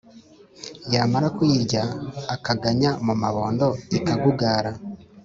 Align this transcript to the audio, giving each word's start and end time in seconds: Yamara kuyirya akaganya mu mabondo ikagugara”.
Yamara 0.93 1.27
kuyirya 1.35 1.83
akaganya 2.35 2.89
mu 3.05 3.13
mabondo 3.21 3.65
ikagugara”. 3.97 4.71